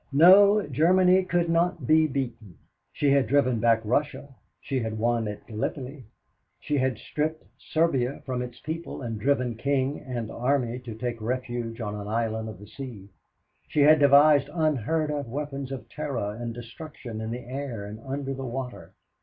No, 0.11 0.65
Germany 0.65 1.23
could 1.23 1.47
not 1.47 1.85
be 1.85 2.07
beaten. 2.07 2.57
She 2.91 3.11
had 3.11 3.27
driven 3.27 3.59
back 3.59 3.81
Russia. 3.85 4.29
She 4.59 4.79
had 4.79 4.97
won 4.97 5.27
at 5.27 5.45
Gallipoli, 5.45 6.05
she 6.59 6.79
had 6.79 6.97
stripped 6.97 7.43
Serbia 7.59 8.23
from 8.25 8.41
its 8.41 8.59
people 8.61 9.03
and 9.03 9.19
driven 9.19 9.53
king 9.53 9.99
and 9.99 10.31
army 10.31 10.79
to 10.79 10.95
take 10.95 11.21
refuge 11.21 11.79
on 11.81 11.93
an 11.93 12.07
island 12.07 12.49
of 12.49 12.57
the 12.57 12.65
sea. 12.65 13.09
She 13.67 13.81
had 13.81 13.99
devised 13.99 14.49
unheard 14.51 15.11
of 15.11 15.27
weapons 15.29 15.71
of 15.71 15.87
terror 15.87 16.35
and 16.35 16.51
destruction 16.51 17.21
in 17.21 17.29
the 17.29 17.45
air 17.45 17.85
and 17.85 17.99
under 17.99 18.33
the 18.33 18.43
water. 18.43 18.93